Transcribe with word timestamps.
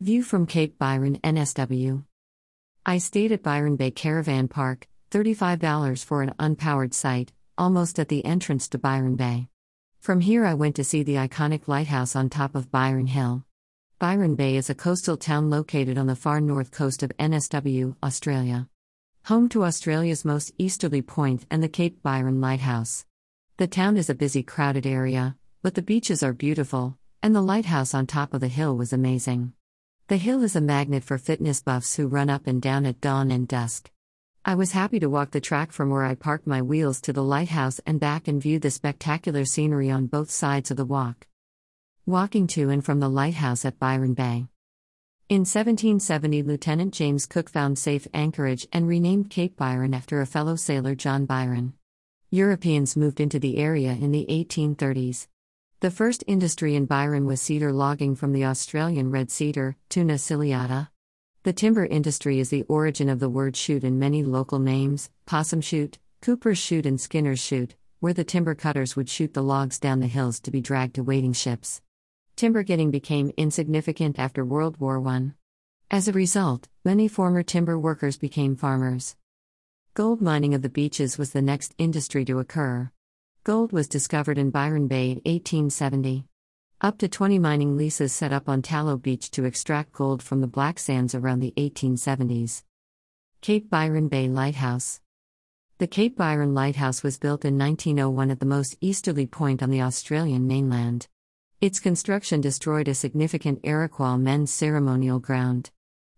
View 0.00 0.22
from 0.22 0.44
Cape 0.44 0.78
Byron, 0.78 1.18
NSW. 1.24 2.04
I 2.84 2.98
stayed 2.98 3.32
at 3.32 3.42
Byron 3.42 3.76
Bay 3.76 3.90
Caravan 3.90 4.46
Park, 4.46 4.86
$35 5.10 6.04
for 6.04 6.20
an 6.20 6.34
unpowered 6.38 6.92
site, 6.92 7.32
almost 7.56 7.98
at 7.98 8.10
the 8.10 8.22
entrance 8.22 8.68
to 8.68 8.78
Byron 8.78 9.16
Bay. 9.16 9.48
From 10.00 10.20
here, 10.20 10.44
I 10.44 10.52
went 10.52 10.76
to 10.76 10.84
see 10.84 11.02
the 11.02 11.14
iconic 11.14 11.66
lighthouse 11.66 12.14
on 12.14 12.28
top 12.28 12.54
of 12.54 12.70
Byron 12.70 13.06
Hill. 13.06 13.46
Byron 13.98 14.34
Bay 14.34 14.56
is 14.56 14.68
a 14.68 14.74
coastal 14.74 15.16
town 15.16 15.48
located 15.48 15.96
on 15.96 16.08
the 16.08 16.14
far 16.14 16.42
north 16.42 16.72
coast 16.72 17.02
of 17.02 17.16
NSW, 17.18 17.96
Australia. 18.02 18.68
Home 19.24 19.48
to 19.48 19.64
Australia's 19.64 20.26
most 20.26 20.52
easterly 20.58 21.00
point 21.00 21.46
and 21.50 21.62
the 21.62 21.70
Cape 21.70 22.02
Byron 22.02 22.42
Lighthouse. 22.42 23.06
The 23.56 23.66
town 23.66 23.96
is 23.96 24.10
a 24.10 24.14
busy, 24.14 24.42
crowded 24.42 24.86
area, 24.86 25.36
but 25.62 25.74
the 25.74 25.80
beaches 25.80 26.22
are 26.22 26.34
beautiful, 26.34 26.98
and 27.22 27.34
the 27.34 27.40
lighthouse 27.40 27.94
on 27.94 28.06
top 28.06 28.34
of 28.34 28.42
the 28.42 28.48
hill 28.48 28.76
was 28.76 28.92
amazing. 28.92 29.54
The 30.08 30.18
hill 30.18 30.44
is 30.44 30.54
a 30.54 30.60
magnet 30.60 31.02
for 31.02 31.18
fitness 31.18 31.60
buffs 31.60 31.96
who 31.96 32.06
run 32.06 32.30
up 32.30 32.46
and 32.46 32.62
down 32.62 32.86
at 32.86 33.00
dawn 33.00 33.32
and 33.32 33.48
dusk. 33.48 33.90
I 34.44 34.54
was 34.54 34.70
happy 34.70 35.00
to 35.00 35.10
walk 35.10 35.32
the 35.32 35.40
track 35.40 35.72
from 35.72 35.90
where 35.90 36.04
I 36.04 36.14
parked 36.14 36.46
my 36.46 36.62
wheels 36.62 37.00
to 37.00 37.12
the 37.12 37.24
lighthouse 37.24 37.80
and 37.84 37.98
back 37.98 38.28
and 38.28 38.40
view 38.40 38.60
the 38.60 38.70
spectacular 38.70 39.44
scenery 39.44 39.90
on 39.90 40.06
both 40.06 40.30
sides 40.30 40.70
of 40.70 40.76
the 40.76 40.84
walk. 40.84 41.26
Walking 42.06 42.46
to 42.48 42.70
and 42.70 42.84
from 42.84 43.00
the 43.00 43.08
lighthouse 43.08 43.64
at 43.64 43.80
Byron 43.80 44.14
Bay. 44.14 44.46
In 45.28 45.40
1770, 45.40 46.44
Lieutenant 46.44 46.94
James 46.94 47.26
Cook 47.26 47.50
found 47.50 47.76
safe 47.76 48.06
anchorage 48.14 48.64
and 48.72 48.86
renamed 48.86 49.28
Cape 49.28 49.56
Byron 49.56 49.92
after 49.92 50.20
a 50.20 50.26
fellow 50.26 50.54
sailor, 50.54 50.94
John 50.94 51.26
Byron. 51.26 51.72
Europeans 52.30 52.96
moved 52.96 53.18
into 53.18 53.40
the 53.40 53.58
area 53.58 53.90
in 53.90 54.12
the 54.12 54.24
1830s. 54.30 55.26
The 55.80 55.90
first 55.90 56.24
industry 56.26 56.74
in 56.74 56.86
Byron 56.86 57.26
was 57.26 57.42
cedar 57.42 57.70
logging 57.70 58.14
from 58.16 58.32
the 58.32 58.46
Australian 58.46 59.10
red 59.10 59.30
cedar, 59.30 59.76
Toona 59.90 60.14
ciliata. 60.14 60.88
The 61.42 61.52
timber 61.52 61.84
industry 61.84 62.40
is 62.40 62.48
the 62.48 62.62
origin 62.62 63.10
of 63.10 63.20
the 63.20 63.28
word 63.28 63.56
shoot 63.56 63.84
in 63.84 63.98
many 63.98 64.22
local 64.22 64.58
names 64.58 65.10
Possum 65.26 65.60
shoot, 65.60 65.98
Cooper's 66.22 66.56
shoot, 66.56 66.86
and 66.86 66.98
Skinner's 66.98 67.40
shoot, 67.40 67.74
where 68.00 68.14
the 68.14 68.24
timber 68.24 68.54
cutters 68.54 68.96
would 68.96 69.10
shoot 69.10 69.34
the 69.34 69.42
logs 69.42 69.78
down 69.78 70.00
the 70.00 70.06
hills 70.06 70.40
to 70.40 70.50
be 70.50 70.62
dragged 70.62 70.94
to 70.94 71.02
waiting 71.02 71.34
ships. 71.34 71.82
Timber 72.36 72.62
getting 72.62 72.90
became 72.90 73.30
insignificant 73.36 74.18
after 74.18 74.46
World 74.46 74.80
War 74.80 75.06
I. 75.06 75.32
As 75.90 76.08
a 76.08 76.12
result, 76.12 76.68
many 76.86 77.06
former 77.06 77.42
timber 77.42 77.78
workers 77.78 78.16
became 78.16 78.56
farmers. 78.56 79.14
Gold 79.92 80.22
mining 80.22 80.54
of 80.54 80.62
the 80.62 80.70
beaches 80.70 81.18
was 81.18 81.32
the 81.32 81.42
next 81.42 81.74
industry 81.76 82.24
to 82.24 82.38
occur. 82.38 82.90
Gold 83.46 83.70
was 83.70 83.86
discovered 83.86 84.38
in 84.38 84.50
Byron 84.50 84.88
Bay 84.88 85.04
in 85.04 85.18
1870. 85.18 86.24
Up 86.80 86.98
to 86.98 87.06
20 87.06 87.38
mining 87.38 87.76
leases 87.76 88.12
set 88.12 88.32
up 88.32 88.48
on 88.48 88.60
Tallow 88.60 88.96
Beach 88.96 89.30
to 89.30 89.44
extract 89.44 89.92
gold 89.92 90.20
from 90.20 90.40
the 90.40 90.48
black 90.48 90.80
sands 90.80 91.14
around 91.14 91.38
the 91.38 91.54
1870s. 91.56 92.64
Cape 93.42 93.70
Byron 93.70 94.08
Bay 94.08 94.26
Lighthouse 94.26 95.00
The 95.78 95.86
Cape 95.86 96.16
Byron 96.16 96.54
Lighthouse 96.54 97.04
was 97.04 97.20
built 97.20 97.44
in 97.44 97.56
1901 97.56 98.32
at 98.32 98.40
the 98.40 98.46
most 98.46 98.76
easterly 98.80 99.28
point 99.28 99.62
on 99.62 99.70
the 99.70 99.80
Australian 99.82 100.48
mainland. 100.48 101.06
Its 101.60 101.78
construction 101.78 102.40
destroyed 102.40 102.88
a 102.88 102.96
significant 102.96 103.62
Arakwal 103.62 104.20
men's 104.20 104.50
ceremonial 104.50 105.20
ground. 105.20 105.70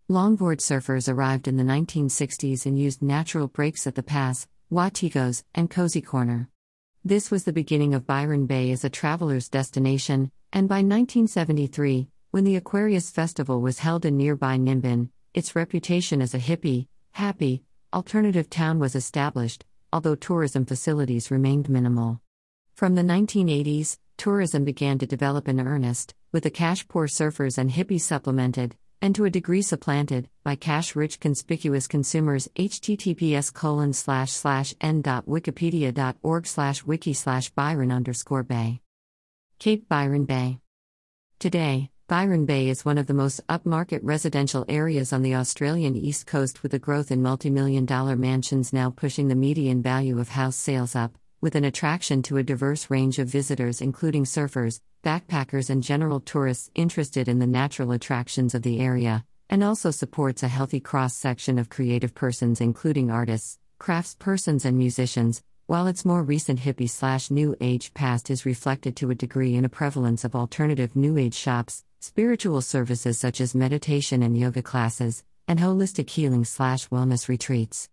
Longboard 0.09 0.61
surfers 0.61 1.07
arrived 1.07 1.47
in 1.47 1.57
the 1.57 1.63
1960s 1.63 2.65
and 2.65 2.79
used 2.79 3.03
natural 3.03 3.47
breaks 3.47 3.85
at 3.85 3.93
the 3.93 4.01
pass, 4.01 4.47
Wategos, 4.71 5.43
and 5.53 5.69
Cozy 5.69 6.01
Corner. 6.01 6.49
This 7.05 7.31
was 7.31 7.45
the 7.45 7.53
beginning 7.53 7.93
of 7.93 8.05
Byron 8.05 8.45
Bay 8.45 8.71
as 8.71 8.83
a 8.83 8.89
traveler's 8.89 9.47
destination, 9.47 10.31
and 10.51 10.67
by 10.67 10.79
1973, 10.79 12.09
when 12.31 12.43
the 12.43 12.57
Aquarius 12.57 13.09
Festival 13.09 13.61
was 13.61 13.79
held 13.79 14.03
in 14.03 14.17
nearby 14.17 14.57
Nimbin, 14.57 15.09
its 15.33 15.55
reputation 15.55 16.21
as 16.21 16.33
a 16.33 16.39
hippie, 16.39 16.87
happy, 17.13 17.63
alternative 17.93 18.49
town 18.49 18.79
was 18.79 18.95
established, 18.95 19.63
although 19.93 20.13
tourism 20.13 20.65
facilities 20.65 21.31
remained 21.31 21.69
minimal. 21.69 22.19
From 22.75 22.95
the 22.95 23.01
1980s, 23.01 23.97
tourism 24.17 24.65
began 24.65 24.97
to 24.99 25.07
develop 25.07 25.47
in 25.47 25.61
earnest, 25.61 26.13
with 26.33 26.43
the 26.43 26.51
cash 26.51 26.85
poor 26.89 27.07
surfers 27.07 27.57
and 27.57 27.71
hippies 27.71 28.01
supplemented, 28.01 28.75
and 29.01 29.15
to 29.15 29.25
a 29.25 29.29
degree 29.29 29.61
supplanted, 29.61 30.29
by 30.43 30.55
cash 30.55 30.95
rich 30.95 31.19
conspicuous 31.19 31.87
consumers 31.87 32.47
https 32.55 33.53
colon 33.53 33.93
slash 33.93 34.31
slash 34.31 34.73
en.wikipedia.org 34.81 36.47
slash 36.47 36.83
wiki 36.83 37.13
slash 37.13 37.49
byron 37.51 37.91
underscore 37.91 38.43
bay. 38.43 38.81
Cape 39.59 39.89
Byron 39.89 40.25
Bay. 40.25 40.59
Today, 41.37 41.91
Byron 42.07 42.45
Bay 42.45 42.69
is 42.69 42.83
one 42.83 42.97
of 42.97 43.07
the 43.07 43.13
most 43.13 43.45
upmarket 43.47 43.99
residential 44.03 44.65
areas 44.67 45.13
on 45.13 45.21
the 45.21 45.35
Australian 45.35 45.95
east 45.95 46.25
coast 46.25 46.63
with 46.63 46.73
a 46.73 46.79
growth 46.79 47.11
in 47.11 47.21
multi-million 47.21 47.85
dollar 47.85 48.15
mansions 48.15 48.73
now 48.73 48.89
pushing 48.89 49.27
the 49.27 49.35
median 49.35 49.81
value 49.81 50.19
of 50.19 50.29
house 50.29 50.55
sales 50.55 50.95
up, 50.95 51.17
with 51.39 51.55
an 51.55 51.65
attraction 51.65 52.21
to 52.23 52.37
a 52.37 52.43
diverse 52.43 52.89
range 52.89 53.19
of 53.19 53.27
visitors 53.27 53.79
including 53.79 54.23
surfers, 54.23 54.81
backpackers 55.03 55.69
and 55.69 55.83
general 55.83 56.19
tourists 56.19 56.69
interested 56.75 57.27
in 57.27 57.39
the 57.39 57.47
natural 57.47 57.91
attractions 57.91 58.53
of 58.53 58.63
the 58.63 58.79
area, 58.79 59.23
and 59.49 59.63
also 59.63 59.91
supports 59.91 60.43
a 60.43 60.47
healthy 60.47 60.79
cross 60.79 61.13
section 61.13 61.57
of 61.57 61.69
creative 61.69 62.13
persons 62.13 62.59
including 62.59 63.09
artists, 63.09 63.57
craftspersons 63.79 64.65
and 64.65 64.77
musicians, 64.77 65.41
while 65.67 65.85
its 65.85 66.03
more 66.03 66.23
recent 66.23 66.59
hippie 66.59 66.89
slash 66.89 67.29
new 67.29 67.55
age 67.61 67.93
past 67.93 68.31
is 68.31 68.43
reflected 68.43 68.95
to 68.95 69.11
a 69.11 69.15
degree 69.15 69.55
in 69.55 69.65
a 69.65 69.69
prevalence 69.69 70.23
of 70.25 70.35
alternative 70.35 70.95
new 70.95 71.15
age 71.15 71.35
shops, 71.35 71.83
spiritual 71.99 72.61
services 72.61 73.19
such 73.19 73.39
as 73.39 73.53
meditation 73.53 74.23
and 74.23 74.35
yoga 74.35 74.63
classes, 74.63 75.23
and 75.47 75.59
holistic 75.59 76.09
healing 76.09 76.43
slash 76.43 76.89
wellness 76.89 77.27
retreats. 77.27 77.87